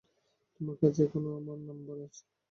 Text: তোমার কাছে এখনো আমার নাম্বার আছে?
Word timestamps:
তোমার 0.53 0.75
কাছে 0.81 0.99
এখনো 1.03 1.29
আমার 1.39 1.57
নাম্বার 1.67 1.97
আছে? 2.05 2.23